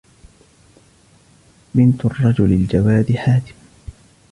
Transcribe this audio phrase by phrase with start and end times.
[1.75, 3.55] بِنْتُ الرَّجُلِ الْجَوَادِ حَاتِمٍ